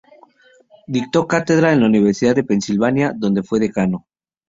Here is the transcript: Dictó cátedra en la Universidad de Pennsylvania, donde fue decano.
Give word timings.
Dictó 0.87 1.27
cátedra 1.27 1.73
en 1.73 1.81
la 1.81 1.85
Universidad 1.85 2.35
de 2.35 2.43
Pennsylvania, 2.43 3.13
donde 3.15 3.43
fue 3.43 3.59
decano. 3.59 4.07